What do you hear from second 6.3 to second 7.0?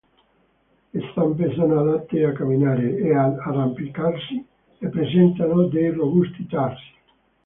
tarsi.